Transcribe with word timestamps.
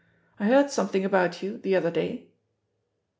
I 0.39 0.45
heard 0.47 0.71
something 0.71 1.05
about 1.05 1.43
you 1.43 1.59
the 1.59 1.75
other 1.75 1.91
day." 1.91 2.25